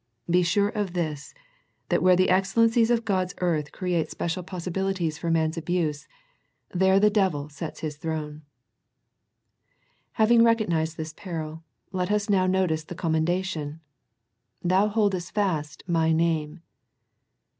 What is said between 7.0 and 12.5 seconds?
devil sets his throne. Having recognized this peril, let us now